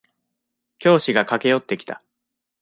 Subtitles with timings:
[0.79, 2.01] 教師が駆け寄ってきた。